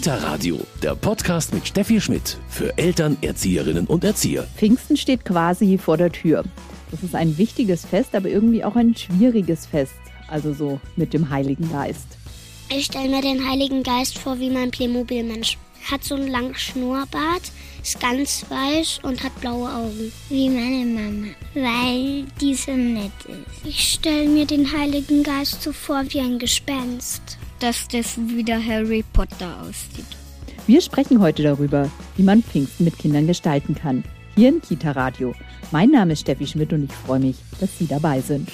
[0.00, 4.44] Kita Radio, der Podcast mit Steffi Schmidt für Eltern, Erzieherinnen und Erzieher.
[4.56, 6.42] Pfingsten steht quasi vor der Tür.
[6.90, 9.92] Das ist ein wichtiges Fest, aber irgendwie auch ein schwieriges Fest.
[10.26, 12.06] Also so mit dem Heiligen Geist.
[12.70, 15.58] Ich stelle mir den Heiligen Geist vor wie mein Playmobil-Mensch.
[15.90, 20.10] Hat so einen langen Schnurrbart, ist ganz weiß und hat blaue Augen.
[20.30, 23.66] Wie meine Mama, weil die so nett ist.
[23.66, 27.36] Ich stelle mir den Heiligen Geist so vor wie ein Gespenst.
[27.60, 30.06] Dass das wie der Harry Potter aussieht.
[30.66, 34.02] Wir sprechen heute darüber, wie man Pfingsten mit Kindern gestalten kann.
[34.34, 35.34] Hier im Kita Radio.
[35.70, 38.48] Mein Name ist Steffi Schmidt und ich freue mich, dass Sie dabei sind.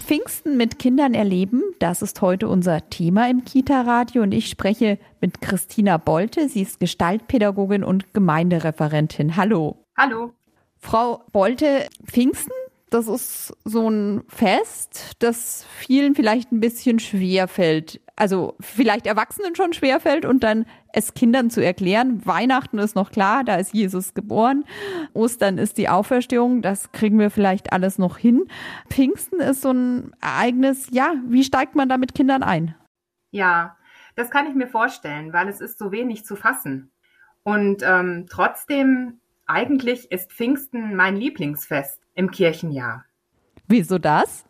[0.00, 5.42] Pfingsten mit Kindern erleben, das ist heute unser Thema im Kita-Radio und ich spreche mit
[5.42, 6.48] Christina Bolte.
[6.48, 9.36] Sie ist Gestaltpädagogin und Gemeindereferentin.
[9.36, 9.84] Hallo.
[9.96, 10.32] Hallo.
[10.78, 12.52] Frau Bolte, Pfingsten,
[12.90, 18.00] das ist so ein Fest, das vielen vielleicht ein bisschen schwer fällt.
[18.16, 22.26] Also vielleicht Erwachsenen schon schwer fällt und dann es Kindern zu erklären.
[22.26, 24.64] Weihnachten ist noch klar, da ist Jesus geboren.
[25.14, 28.46] Ostern ist die Auferstehung, das kriegen wir vielleicht alles noch hin.
[28.90, 32.74] Pfingsten ist so ein Ereignis, ja, wie steigt man da mit Kindern ein?
[33.30, 33.76] Ja,
[34.16, 36.90] das kann ich mir vorstellen, weil es ist so wenig zu fassen.
[37.44, 43.04] Und ähm, trotzdem, eigentlich ist Pfingsten mein Lieblingsfest im Kirchenjahr.
[43.68, 44.44] Wieso das?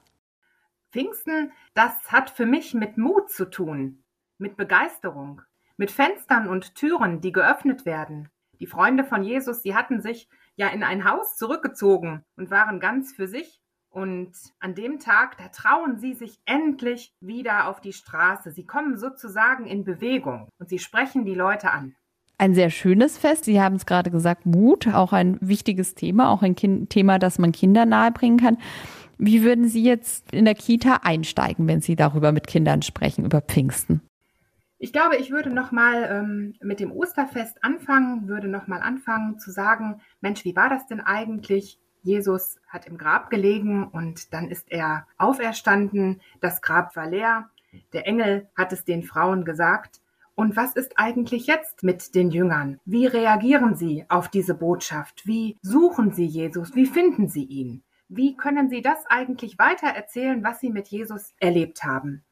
[0.91, 4.02] Pfingsten, das hat für mich mit Mut zu tun,
[4.38, 5.42] mit Begeisterung,
[5.77, 8.30] mit Fenstern und Türen, die geöffnet werden.
[8.58, 13.12] Die Freunde von Jesus, sie hatten sich ja in ein Haus zurückgezogen und waren ganz
[13.12, 13.60] für sich.
[13.91, 18.50] Und an dem Tag, da trauen sie sich endlich wieder auf die Straße.
[18.50, 21.94] Sie kommen sozusagen in Bewegung und sie sprechen die Leute an.
[22.41, 23.44] Ein sehr schönes Fest.
[23.44, 27.41] Sie haben es gerade gesagt, Mut, auch ein wichtiges Thema, auch ein kind Thema, das
[27.41, 28.58] man Kindern nahebringen kann.
[29.19, 33.41] Wie würden Sie jetzt in der Kita einsteigen, wenn Sie darüber mit Kindern sprechen, über
[33.41, 34.03] Pfingsten?
[34.78, 39.41] Ich glaube, ich würde noch mal ähm, mit dem Osterfest anfangen, würde noch mal anfangen
[39.41, 41.81] zu sagen, Mensch, wie war das denn eigentlich?
[42.03, 46.21] Jesus hat im Grab gelegen und dann ist er auferstanden.
[46.41, 47.50] Das Grab war leer.
[47.93, 50.00] Der Engel hat es den Frauen gesagt.
[50.38, 52.78] Und was ist eigentlich jetzt mit den Jüngern?
[52.84, 55.26] Wie reagieren sie auf diese Botschaft?
[55.26, 56.76] Wie suchen sie Jesus?
[56.76, 57.82] Wie finden sie ihn?
[58.09, 62.22] Wie können sie das eigentlich weiter erzählen, was sie mit Jesus erlebt haben?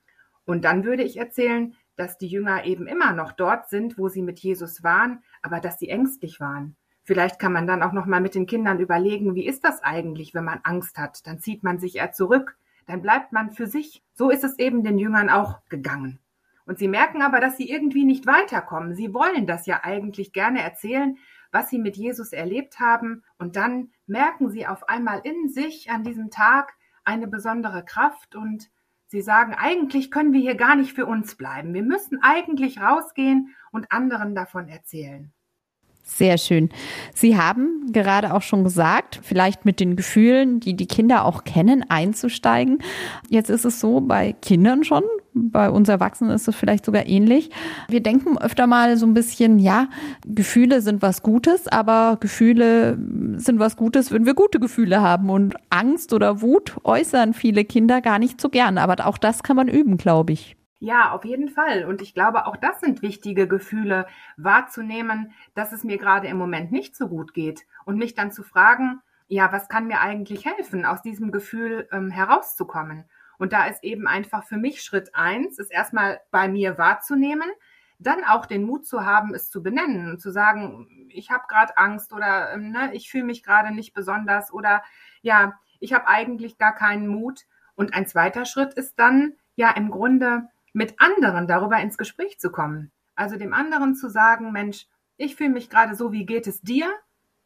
[0.45, 4.23] Und dann würde ich erzählen, dass die Jünger eben immer noch dort sind, wo sie
[4.23, 6.77] mit Jesus waren, aber dass sie ängstlich waren.
[7.03, 10.33] Vielleicht kann man dann auch noch mal mit den Kindern überlegen, wie ist das eigentlich,
[10.33, 11.27] wenn man Angst hat?
[11.27, 12.57] Dann zieht man sich eher zurück,
[12.87, 14.05] dann bleibt man für sich.
[14.15, 16.21] So ist es eben den Jüngern auch gegangen.
[16.67, 18.95] Und sie merken aber, dass sie irgendwie nicht weiterkommen.
[18.95, 21.17] Sie wollen das ja eigentlich gerne erzählen,
[21.53, 23.23] was sie mit Jesus erlebt haben.
[23.39, 28.69] Und dann merken sie auf einmal in sich an diesem Tag eine besondere Kraft und
[29.07, 31.73] sie sagen, eigentlich können wir hier gar nicht für uns bleiben.
[31.73, 35.33] Wir müssen eigentlich rausgehen und anderen davon erzählen.
[36.03, 36.71] Sehr schön.
[37.15, 41.85] Sie haben gerade auch schon gesagt, vielleicht mit den Gefühlen, die die Kinder auch kennen,
[41.89, 42.79] einzusteigen.
[43.29, 45.03] Jetzt ist es so bei Kindern schon,
[45.37, 47.51] bei uns Erwachsenen ist es vielleicht sogar ähnlich.
[47.89, 49.89] Wir denken öfter mal so ein bisschen, ja,
[50.27, 52.99] Gefühle sind was Gutes, aber Gefühle
[53.37, 55.31] sind was Gutes, wenn wir gute Gefühle haben.
[55.31, 58.79] Und Angst oder Wut äußern viele Kinder gar nicht so gern.
[58.79, 60.57] Aber auch das kann man üben, glaube ich.
[60.79, 61.85] Ja, auf jeden Fall.
[61.85, 66.71] Und ich glaube, auch das sind wichtige Gefühle, wahrzunehmen, dass es mir gerade im Moment
[66.71, 70.85] nicht so gut geht und mich dann zu fragen, ja, was kann mir eigentlich helfen,
[70.85, 73.05] aus diesem Gefühl ähm, herauszukommen?
[73.39, 77.49] Und da ist eben einfach für mich Schritt eins, ist erstmal bei mir wahrzunehmen,
[77.99, 81.77] dann auch den Mut zu haben, es zu benennen und zu sagen, ich habe gerade
[81.77, 84.83] Angst oder ähm, ne, ich fühle mich gerade nicht besonders oder
[85.23, 87.43] ja, ich habe eigentlich gar keinen Mut.
[87.75, 92.51] Und ein zweiter Schritt ist dann ja im Grunde mit anderen darüber ins Gespräch zu
[92.51, 92.93] kommen.
[93.15, 94.87] Also dem anderen zu sagen, Mensch,
[95.17, 96.93] ich fühle mich gerade so, wie geht es dir?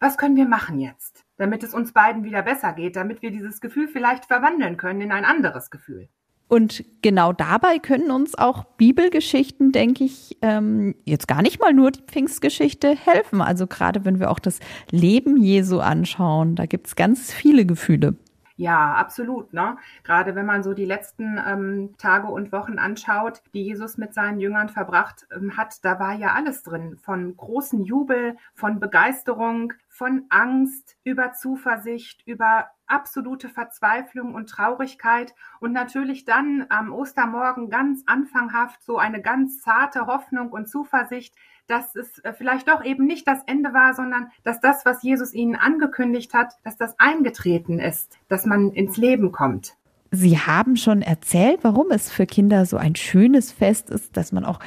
[0.01, 3.61] Was können wir machen jetzt, damit es uns beiden wieder besser geht, damit wir dieses
[3.61, 6.09] Gefühl vielleicht verwandeln können in ein anderes Gefühl?
[6.49, 11.93] Und genau dabei können uns auch Bibelgeschichten, denke ich, ähm, jetzt gar nicht mal nur
[11.93, 13.41] die Pfingstgeschichte helfen.
[13.41, 14.59] Also gerade wenn wir auch das
[14.91, 18.17] Leben Jesu anschauen, da gibt es ganz viele Gefühle.
[18.61, 19.55] Ja, absolut.
[19.55, 19.79] Ne?
[20.05, 24.39] Gerade wenn man so die letzten ähm, Tage und Wochen anschaut, die Jesus mit seinen
[24.39, 26.99] Jüngern verbracht ähm, hat, da war ja alles drin.
[26.99, 35.73] Von großen Jubel, von Begeisterung, von Angst, über Zuversicht, über absolute Verzweiflung und Traurigkeit und
[35.73, 41.35] natürlich dann am Ostermorgen ganz anfanghaft so eine ganz zarte Hoffnung und Zuversicht,
[41.67, 45.33] dass es äh, vielleicht doch eben nicht das Ende war, sondern dass das, was Jesus
[45.33, 49.77] ihnen angekündigt hat, dass das eingetreten ist, dass man ins Leben kommt.
[50.11, 54.45] Sie haben schon erzählt, warum es für Kinder so ein schönes Fest ist, dass man
[54.45, 54.59] auch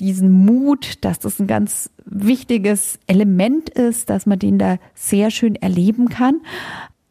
[0.00, 5.56] diesen Mut, dass das ein ganz wichtiges Element ist, dass man den da sehr schön
[5.56, 6.40] erleben kann.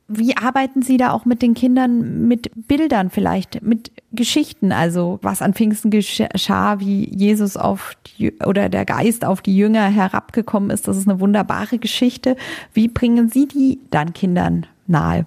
[0.09, 4.71] Wie arbeiten Sie da auch mit den Kindern mit Bildern vielleicht, mit Geschichten?
[4.71, 9.87] Also was an Pfingsten geschah, wie Jesus auf die, oder der Geist auf die Jünger
[9.87, 12.37] herabgekommen ist, das ist eine wunderbare Geschichte.
[12.73, 15.25] Wie bringen Sie die dann Kindern nahe?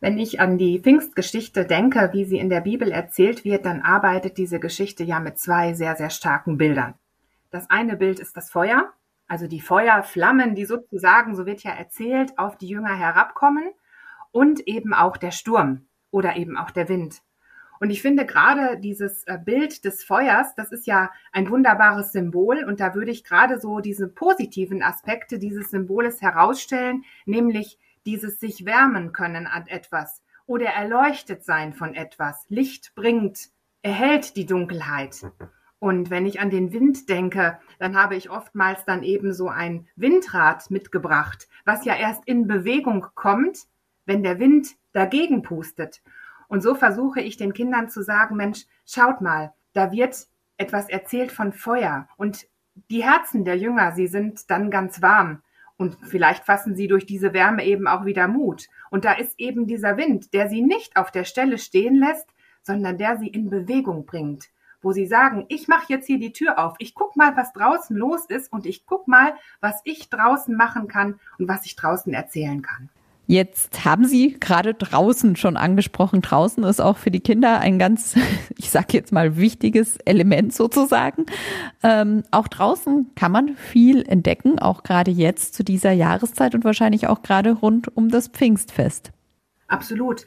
[0.00, 4.36] Wenn ich an die Pfingstgeschichte denke, wie sie in der Bibel erzählt wird, dann arbeitet
[4.36, 6.94] diese Geschichte ja mit zwei sehr, sehr starken Bildern.
[7.50, 8.92] Das eine Bild ist das Feuer,
[9.26, 13.64] also die Feuerflammen, die sozusagen, so wird ja erzählt, auf die Jünger herabkommen
[14.32, 17.22] und eben auch der Sturm oder eben auch der Wind.
[17.80, 22.64] Und ich finde gerade dieses äh, Bild des Feuers, das ist ja ein wunderbares Symbol
[22.64, 28.64] und da würde ich gerade so diese positiven Aspekte dieses Symboles herausstellen, nämlich dieses sich
[28.64, 32.46] wärmen können an etwas oder erleuchtet sein von etwas.
[32.48, 33.50] Licht bringt,
[33.82, 35.26] erhält die Dunkelheit.
[35.78, 39.86] Und wenn ich an den Wind denke, dann habe ich oftmals dann eben so ein
[39.94, 43.66] Windrad mitgebracht, was ja erst in Bewegung kommt,
[44.08, 46.02] wenn der Wind dagegen pustet.
[46.48, 50.26] Und so versuche ich den Kindern zu sagen, Mensch, schaut mal, da wird
[50.56, 52.48] etwas erzählt von Feuer und
[52.90, 55.42] die Herzen der Jünger, sie sind dann ganz warm.
[55.76, 58.66] Und vielleicht fassen sie durch diese Wärme eben auch wieder Mut.
[58.90, 62.26] Und da ist eben dieser Wind, der sie nicht auf der Stelle stehen lässt,
[62.62, 64.48] sondern der sie in Bewegung bringt.
[64.80, 67.96] Wo sie sagen, ich mache jetzt hier die Tür auf, ich guck mal, was draußen
[67.96, 72.12] los ist und ich guck mal, was ich draußen machen kann und was ich draußen
[72.12, 72.88] erzählen kann.
[73.30, 76.22] Jetzt haben Sie gerade draußen schon angesprochen.
[76.22, 78.16] Draußen ist auch für die Kinder ein ganz,
[78.56, 81.26] ich sage jetzt mal, wichtiges Element sozusagen.
[81.82, 87.06] Ähm, auch draußen kann man viel entdecken, auch gerade jetzt zu dieser Jahreszeit und wahrscheinlich
[87.06, 89.12] auch gerade rund um das Pfingstfest.
[89.66, 90.24] Absolut.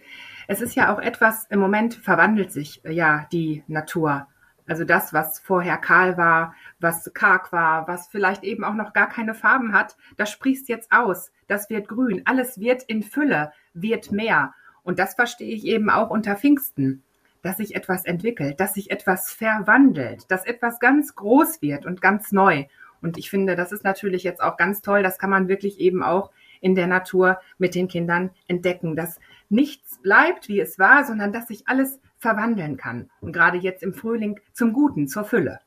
[0.48, 4.28] Es ist ja auch etwas, im Moment verwandelt sich ja die Natur.
[4.72, 9.10] Also das, was vorher kahl war, was karg war, was vielleicht eben auch noch gar
[9.10, 14.14] keine Farben hat, das sprießt jetzt aus, das wird grün, alles wird in Fülle, wird
[14.14, 14.54] mehr.
[14.84, 17.04] Und das verstehe ich eben auch unter Pfingsten,
[17.42, 22.32] dass sich etwas entwickelt, dass sich etwas verwandelt, dass etwas ganz groß wird und ganz
[22.32, 22.64] neu.
[23.02, 26.02] Und ich finde, das ist natürlich jetzt auch ganz toll, das kann man wirklich eben
[26.02, 26.32] auch
[26.62, 29.20] in der Natur mit den Kindern entdecken, dass
[29.50, 33.10] nichts bleibt, wie es war, sondern dass sich alles verwandeln kann.
[33.20, 35.60] Und gerade jetzt im Frühling zum Guten, zur Fülle.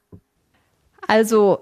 [1.06, 1.58] Also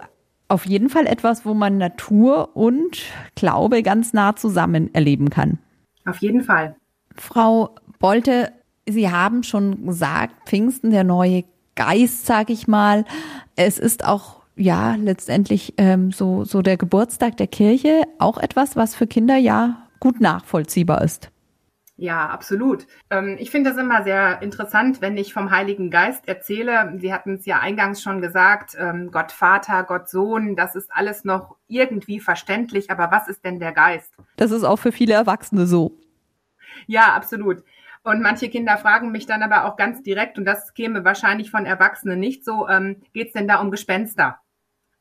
[0.48, 3.02] auf jeden Fall etwas, wo man Natur und
[3.34, 5.58] Glaube ganz nah zusammen erleben kann.
[6.04, 6.76] Auf jeden Fall.
[7.16, 8.52] Frau Bolte,
[8.86, 11.44] Sie haben schon gesagt, Pfingsten, der neue
[11.74, 13.04] Geist, sag ich mal.
[13.56, 18.94] Es ist auch ja letztendlich ähm, so so der Geburtstag der Kirche auch etwas, was
[18.94, 21.31] für Kinder ja gut nachvollziehbar ist.
[21.96, 22.86] Ja, absolut.
[23.10, 26.94] Ähm, ich finde das immer sehr interessant, wenn ich vom Heiligen Geist erzähle.
[26.98, 31.24] Sie hatten es ja eingangs schon gesagt, ähm, Gott Vater, Gott Sohn, das ist alles
[31.24, 34.12] noch irgendwie verständlich, aber was ist denn der Geist?
[34.36, 35.98] Das ist auch für viele Erwachsene so.
[36.86, 37.62] Ja, absolut.
[38.04, 41.66] Und manche Kinder fragen mich dann aber auch ganz direkt, und das käme wahrscheinlich von
[41.66, 44.41] Erwachsenen nicht so, ähm, geht es denn da um Gespenster?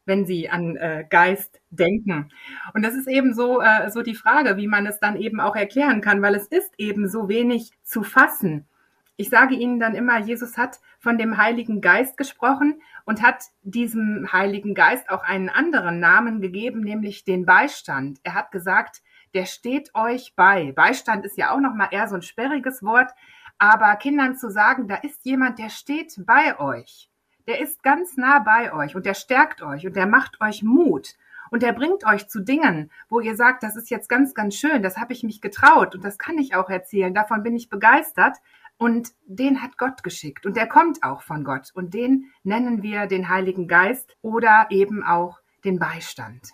[0.05, 2.31] Wenn sie an äh, Geist denken.
[2.73, 5.55] Und das ist eben so, äh, so die Frage, wie man es dann eben auch
[5.55, 8.67] erklären kann, weil es ist eben so wenig zu fassen.
[9.17, 14.31] Ich sage Ihnen dann immer, Jesus hat von dem Heiligen Geist gesprochen und hat diesem
[14.31, 18.19] Heiligen Geist auch einen anderen Namen gegeben, nämlich den Beistand.
[18.23, 19.03] Er hat gesagt,
[19.35, 20.71] der steht euch bei.
[20.71, 23.11] Beistand ist ja auch noch mal eher so ein sperriges Wort,
[23.59, 27.10] aber Kindern zu sagen, da ist jemand, der steht bei euch
[27.47, 31.15] der ist ganz nah bei euch und der stärkt euch und der macht euch Mut
[31.51, 34.81] und der bringt euch zu Dingen, wo ihr sagt, das ist jetzt ganz, ganz schön,
[34.81, 38.37] das habe ich mich getraut und das kann ich auch erzählen, davon bin ich begeistert.
[38.77, 43.05] Und den hat Gott geschickt und der kommt auch von Gott und den nennen wir
[43.05, 46.53] den Heiligen Geist oder eben auch den Beistand.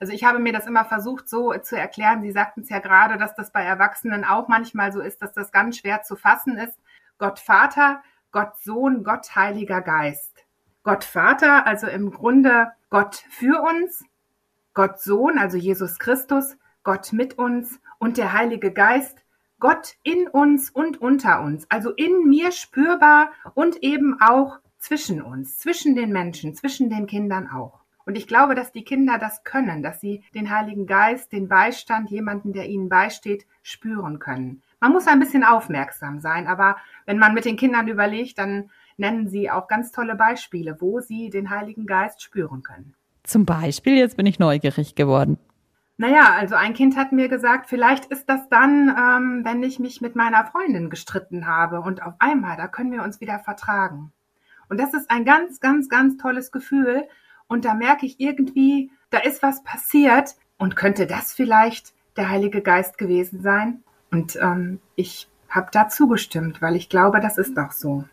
[0.00, 2.22] Also ich habe mir das immer versucht so zu erklären.
[2.22, 5.52] Sie sagten es ja gerade, dass das bei Erwachsenen auch manchmal so ist, dass das
[5.52, 6.76] ganz schwer zu fassen ist.
[7.18, 8.02] Gott Vater
[8.34, 10.44] Gott Sohn, Gott Heiliger Geist.
[10.82, 14.04] Gott Vater, also im Grunde Gott für uns,
[14.72, 19.18] Gott Sohn, also Jesus Christus, Gott mit uns und der Heilige Geist,
[19.60, 25.58] Gott in uns und unter uns, also in mir spürbar und eben auch zwischen uns,
[25.58, 27.84] zwischen den Menschen, zwischen den Kindern auch.
[28.04, 32.10] Und ich glaube, dass die Kinder das können, dass sie den Heiligen Geist, den Beistand,
[32.10, 34.60] jemanden, der ihnen beisteht, spüren können.
[34.84, 36.76] Man muss ein bisschen aufmerksam sein, aber
[37.06, 41.30] wenn man mit den Kindern überlegt, dann nennen sie auch ganz tolle Beispiele, wo sie
[41.30, 42.94] den Heiligen Geist spüren können.
[43.22, 45.38] Zum Beispiel, jetzt bin ich neugierig geworden.
[45.96, 50.02] Naja, also ein Kind hat mir gesagt, vielleicht ist das dann, ähm, wenn ich mich
[50.02, 54.12] mit meiner Freundin gestritten habe und auf einmal, da können wir uns wieder vertragen.
[54.68, 57.08] Und das ist ein ganz, ganz, ganz tolles Gefühl.
[57.46, 60.36] Und da merke ich irgendwie, da ist was passiert.
[60.58, 63.82] Und könnte das vielleicht der Heilige Geist gewesen sein?
[64.14, 68.04] Und ähm, ich habe da zugestimmt, weil ich glaube, das ist doch so.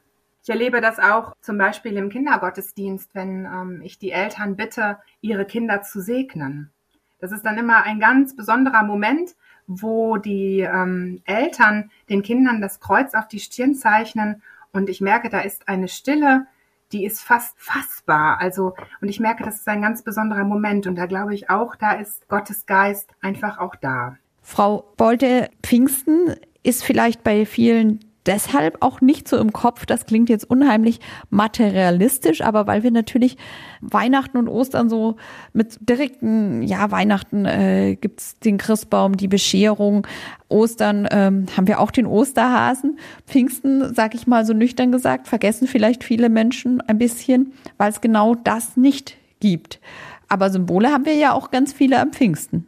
[0.41, 5.45] Ich erlebe das auch zum Beispiel im Kindergottesdienst, wenn ähm, ich die Eltern bitte, ihre
[5.45, 6.71] Kinder zu segnen.
[7.19, 9.35] Das ist dann immer ein ganz besonderer Moment,
[9.67, 14.41] wo die ähm, Eltern den Kindern das Kreuz auf die Stirn zeichnen
[14.71, 16.47] und ich merke, da ist eine Stille,
[16.93, 18.41] die ist fast fassbar.
[18.41, 20.87] Also, und ich merke, das ist ein ganz besonderer Moment.
[20.87, 24.17] Und da glaube ich auch, da ist Gottes Geist einfach auch da.
[24.41, 29.85] Frau Bolte, Pfingsten ist vielleicht bei vielen deshalb auch nicht so im Kopf.
[29.85, 33.37] Das klingt jetzt unheimlich materialistisch, aber weil wir natürlich
[33.81, 35.15] Weihnachten und Ostern so
[35.53, 40.05] mit direkten, ja, Weihnachten äh, gibt's den Christbaum, die Bescherung,
[40.49, 42.99] Ostern ähm, haben wir auch den Osterhasen.
[43.25, 48.01] Pfingsten, sag ich mal so nüchtern gesagt, vergessen vielleicht viele Menschen ein bisschen, weil es
[48.01, 49.79] genau das nicht gibt.
[50.27, 52.67] Aber Symbole haben wir ja auch ganz viele am Pfingsten.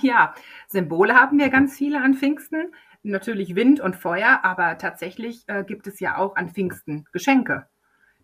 [0.00, 0.34] Ja,
[0.72, 5.86] Symbole haben wir ganz viele an Pfingsten natürlich Wind und Feuer, aber tatsächlich äh, gibt
[5.86, 7.66] es ja auch an Pfingsten Geschenke.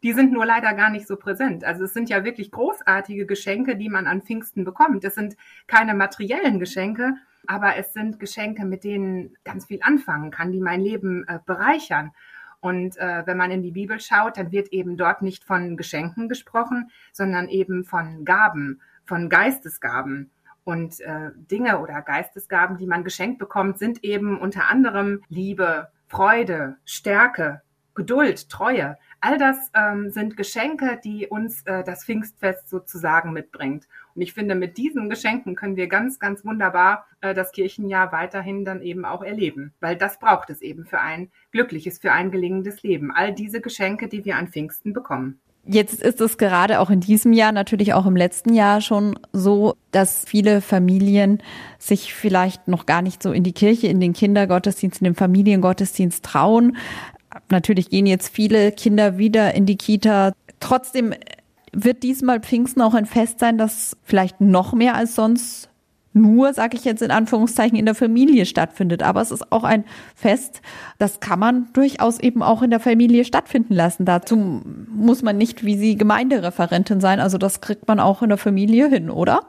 [0.02, 1.64] Die sind nur leider gar nicht so präsent.
[1.64, 5.04] Also es sind ja wirklich großartige Geschenke, die man an Pfingsten bekommt.
[5.04, 5.36] Es sind
[5.66, 7.14] keine materiellen Geschenke,
[7.48, 12.12] aber es sind Geschenke, mit denen ganz viel anfangen kann, die mein Leben äh, bereichern.
[12.60, 16.28] Und äh, wenn man in die Bibel schaut, dann wird eben dort nicht von Geschenken
[16.28, 20.30] gesprochen, sondern eben von Gaben, von Geistesgaben.
[20.68, 26.76] Und äh, Dinge oder Geistesgaben, die man geschenkt bekommt, sind eben unter anderem Liebe, Freude,
[26.84, 27.62] Stärke,
[27.94, 28.98] Geduld, Treue.
[29.22, 33.88] All das ähm, sind Geschenke, die uns äh, das Pfingstfest sozusagen mitbringt.
[34.14, 38.66] Und ich finde, mit diesen Geschenken können wir ganz, ganz wunderbar äh, das Kirchenjahr weiterhin
[38.66, 42.82] dann eben auch erleben, weil das braucht es eben für ein glückliches, für ein gelingendes
[42.82, 43.10] Leben.
[43.10, 45.40] All diese Geschenke, die wir an Pfingsten bekommen.
[45.70, 49.74] Jetzt ist es gerade auch in diesem Jahr, natürlich auch im letzten Jahr schon so,
[49.90, 51.42] dass viele Familien
[51.78, 56.24] sich vielleicht noch gar nicht so in die Kirche, in den Kindergottesdienst, in den Familiengottesdienst
[56.24, 56.78] trauen.
[57.50, 60.32] Natürlich gehen jetzt viele Kinder wieder in die Kita.
[60.58, 61.12] Trotzdem
[61.72, 65.67] wird diesmal Pfingsten auch ein Fest sein, das vielleicht noch mehr als sonst
[66.12, 69.02] nur, sage ich jetzt in Anführungszeichen, in der Familie stattfindet.
[69.02, 69.84] Aber es ist auch ein
[70.14, 70.62] Fest,
[70.98, 74.04] das kann man durchaus eben auch in der Familie stattfinden lassen.
[74.04, 77.20] Dazu muss man nicht wie Sie Gemeindereferentin sein.
[77.20, 79.40] Also das kriegt man auch in der Familie hin, oder?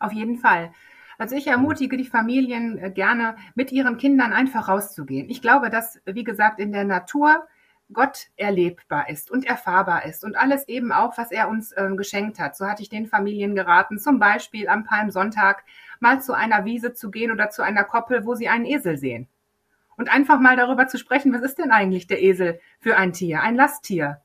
[0.00, 0.70] Auf jeden Fall.
[1.18, 5.28] Also ich ermutige die Familien äh, gerne, mit ihren Kindern einfach rauszugehen.
[5.28, 7.44] Ich glaube, dass, wie gesagt, in der Natur
[7.92, 12.38] Gott erlebbar ist und erfahrbar ist und alles eben auch, was er uns äh, geschenkt
[12.38, 12.56] hat.
[12.56, 15.64] So hatte ich den Familien geraten, zum Beispiel am Palmsonntag
[16.00, 19.26] mal zu einer Wiese zu gehen oder zu einer Koppel, wo sie einen Esel sehen.
[19.96, 23.42] Und einfach mal darüber zu sprechen, was ist denn eigentlich der Esel für ein Tier,
[23.42, 24.20] ein Lasttier?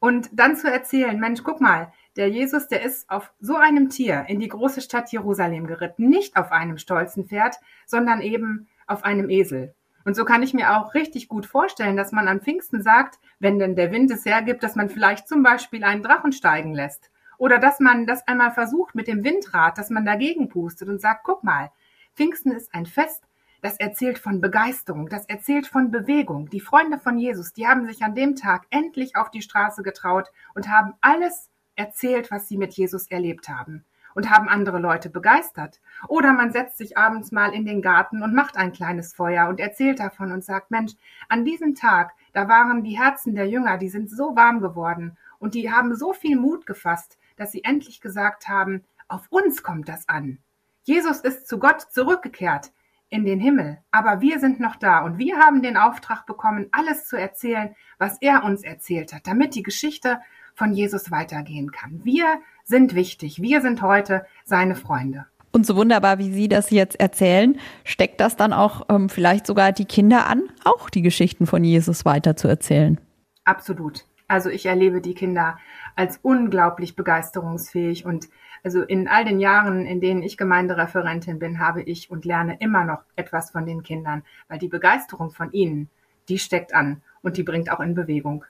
[0.00, 4.24] Und dann zu erzählen, Mensch, guck mal, der Jesus, der ist auf so einem Tier
[4.28, 9.30] in die große Stadt Jerusalem geritten, nicht auf einem stolzen Pferd, sondern eben auf einem
[9.30, 9.74] Esel.
[10.04, 13.58] Und so kann ich mir auch richtig gut vorstellen, dass man an Pfingsten sagt, wenn
[13.58, 17.10] denn der Wind es hergibt, dass man vielleicht zum Beispiel einen Drachen steigen lässt.
[17.38, 21.24] Oder dass man das einmal versucht mit dem Windrad, dass man dagegen pustet und sagt,
[21.24, 21.70] guck mal,
[22.14, 23.24] Pfingsten ist ein Fest,
[23.62, 26.48] das erzählt von Begeisterung, das erzählt von Bewegung.
[26.50, 30.28] Die Freunde von Jesus, die haben sich an dem Tag endlich auf die Straße getraut
[30.54, 35.80] und haben alles erzählt, was sie mit Jesus erlebt haben und haben andere Leute begeistert.
[36.08, 39.60] Oder man setzt sich abends mal in den Garten und macht ein kleines Feuer und
[39.60, 40.92] erzählt davon und sagt, Mensch,
[41.28, 45.54] an diesem Tag, da waren die Herzen der Jünger, die sind so warm geworden und
[45.54, 50.08] die haben so viel Mut gefasst, dass sie endlich gesagt haben, auf uns kommt das
[50.08, 50.38] an.
[50.84, 52.72] Jesus ist zu Gott zurückgekehrt
[53.08, 57.06] in den Himmel, aber wir sind noch da und wir haben den Auftrag bekommen, alles
[57.06, 60.20] zu erzählen, was er uns erzählt hat, damit die Geschichte
[60.60, 62.02] von Jesus weitergehen kann.
[62.04, 63.40] Wir sind wichtig.
[63.40, 65.24] Wir sind heute seine Freunde.
[65.52, 69.72] Und so wunderbar, wie Sie das jetzt erzählen, steckt das dann auch ähm, vielleicht sogar
[69.72, 73.00] die Kinder an, auch die Geschichten von Jesus weiter zu erzählen.
[73.44, 74.04] Absolut.
[74.28, 75.56] Also ich erlebe die Kinder
[75.96, 78.28] als unglaublich begeisterungsfähig und
[78.62, 82.84] also in all den Jahren, in denen ich Gemeindereferentin bin, habe ich und lerne immer
[82.84, 85.88] noch etwas von den Kindern, weil die Begeisterung von ihnen,
[86.28, 88.44] die steckt an und die bringt auch in Bewegung.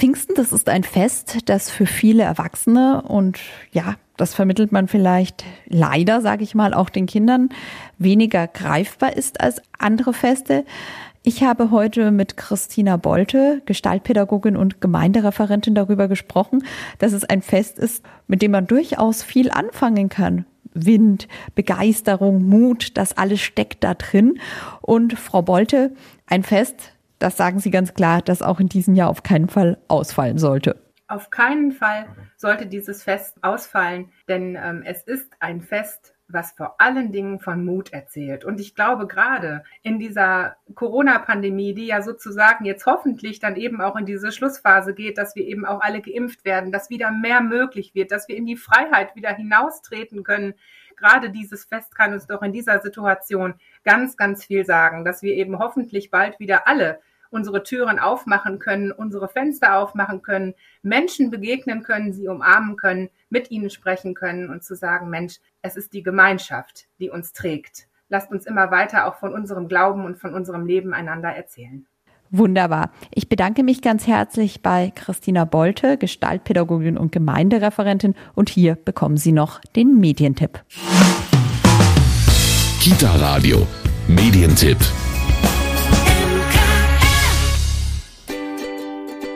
[0.00, 3.38] Pfingsten, das ist ein Fest, das für viele Erwachsene und
[3.70, 7.50] ja, das vermittelt man vielleicht leider, sage ich mal, auch den Kindern
[7.98, 10.64] weniger greifbar ist als andere Feste.
[11.22, 16.64] Ich habe heute mit Christina Bolte, Gestaltpädagogin und Gemeindereferentin, darüber gesprochen,
[16.98, 20.46] dass es ein Fest ist, mit dem man durchaus viel anfangen kann.
[20.72, 24.40] Wind, Begeisterung, Mut, das alles steckt da drin.
[24.80, 25.92] Und Frau Bolte,
[26.24, 29.78] ein Fest, das sagen Sie ganz klar, das auch in diesem Jahr auf keinen Fall
[29.88, 30.76] ausfallen sollte.
[31.06, 36.80] Auf keinen Fall sollte dieses Fest ausfallen, denn ähm, es ist ein Fest, was vor
[36.80, 38.44] allen Dingen von Mut erzählt.
[38.44, 43.96] Und ich glaube, gerade in dieser Corona-Pandemie, die ja sozusagen jetzt hoffentlich dann eben auch
[43.96, 47.94] in diese Schlussphase geht, dass wir eben auch alle geimpft werden, dass wieder mehr möglich
[47.94, 50.54] wird, dass wir in die Freiheit wieder hinaustreten können.
[50.96, 55.34] Gerade dieses Fest kann uns doch in dieser Situation ganz, ganz viel sagen, dass wir
[55.34, 61.82] eben hoffentlich bald wieder alle unsere Türen aufmachen können, unsere Fenster aufmachen können, Menschen begegnen
[61.82, 66.02] können, sie umarmen können, mit ihnen sprechen können und zu sagen, Mensch, es ist die
[66.02, 67.86] Gemeinschaft, die uns trägt.
[68.08, 71.86] Lasst uns immer weiter auch von unserem Glauben und von unserem Leben einander erzählen.
[72.32, 72.90] Wunderbar.
[73.12, 78.14] Ich bedanke mich ganz herzlich bei Christina Bolte, Gestaltpädagogin und Gemeindereferentin.
[78.34, 80.60] Und hier bekommen Sie noch den Medientipp.
[82.80, 83.66] Kita Radio.
[84.06, 84.78] Medientipp.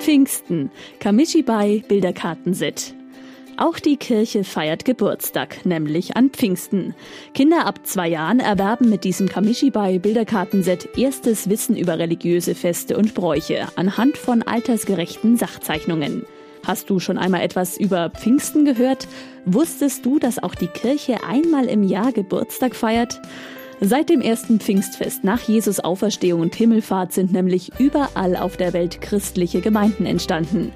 [0.05, 0.71] Pfingsten.
[1.01, 2.95] Kamishibai Bilderkartenset.
[3.57, 6.95] Auch die Kirche feiert Geburtstag, nämlich an Pfingsten.
[7.33, 13.15] Kinder ab zwei Jahren erwerben mit diesem Kamishibai Bilderkartenset erstes Wissen über religiöse Feste und
[13.15, 16.27] Bräuche anhand von altersgerechten Sachzeichnungen.
[16.67, 19.09] Hast du schon einmal etwas über Pfingsten gehört?
[19.47, 23.23] Wusstest du, dass auch die Kirche einmal im Jahr Geburtstag feiert?
[23.81, 29.01] Seit dem ersten Pfingstfest nach Jesus Auferstehung und Himmelfahrt sind nämlich überall auf der Welt
[29.01, 30.73] christliche Gemeinden entstanden.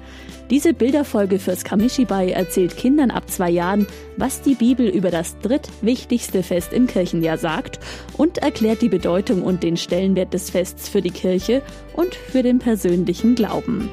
[0.49, 3.85] Diese Bilderfolge fürs Kamishibai erzählt Kindern ab zwei Jahren,
[4.17, 7.79] was die Bibel über das drittwichtigste Fest im Kirchenjahr sagt
[8.17, 11.61] und erklärt die Bedeutung und den Stellenwert des Fests für die Kirche
[11.93, 13.89] und für den persönlichen Glauben.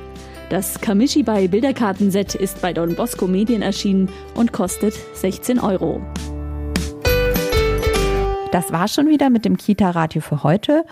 [0.49, 6.01] Das Kamishibai Bilderkartenset ist bei Don Bosco Medien erschienen und kostet 16 Euro.
[8.53, 10.85] Das war schon wieder mit dem Kita-Radio für heute.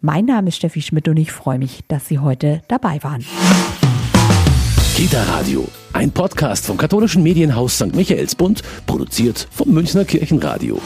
[0.00, 3.24] Mein Name ist Steffi Schmidt und ich freue mich, dass Sie heute dabei waren.
[4.96, 7.94] Kita Radio, ein Podcast vom katholischen Medienhaus St.
[7.94, 10.80] Michaelsbund, produziert vom Münchner Kirchenradio.